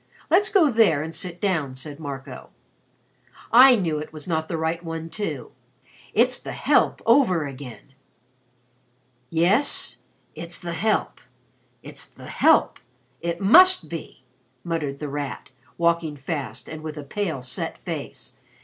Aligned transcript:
Let's 0.31 0.49
go 0.49 0.71
there 0.71 1.03
and 1.03 1.13
sit 1.13 1.39
down," 1.39 1.75
said 1.75 1.99
Marco. 1.99 2.49
"I 3.51 3.75
knew 3.75 3.99
it 3.99 4.11
was 4.11 4.27
not 4.27 4.47
the 4.47 4.57
right 4.57 4.83
one, 4.83 5.11
too. 5.11 5.51
It's 6.15 6.39
the 6.39 6.53
Help 6.53 7.03
over 7.05 7.45
again." 7.45 7.93
"Yes, 9.29 9.97
it's 10.33 10.57
the 10.57 10.73
Help 10.73 11.21
it's 11.83 12.03
the 12.05 12.25
Help 12.29 12.79
it 13.21 13.39
must 13.41 13.89
be," 13.89 14.23
muttered 14.63 14.97
The 14.97 15.07
Rat, 15.07 15.51
walking 15.77 16.17
fast 16.17 16.67
and 16.67 16.81
with 16.81 16.97
a 16.97 17.03
pale, 17.03 17.43
set 17.43 17.77
face. 17.77 18.33